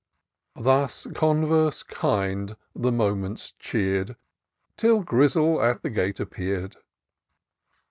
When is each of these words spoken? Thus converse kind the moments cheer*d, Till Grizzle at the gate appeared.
Thus 0.59 1.05
converse 1.13 1.83
kind 1.83 2.55
the 2.75 2.91
moments 2.91 3.53
cheer*d, 3.59 4.15
Till 4.75 5.03
Grizzle 5.03 5.61
at 5.61 5.83
the 5.83 5.91
gate 5.91 6.19
appeared. 6.19 6.77